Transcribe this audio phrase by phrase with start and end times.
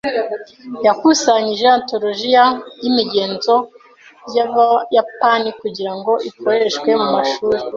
[0.85, 2.45] Yakusanyije antologiya
[2.81, 3.55] y’imigenzo
[4.35, 7.59] y’Abayapani kugira ngo ikoreshwe mu mashuri.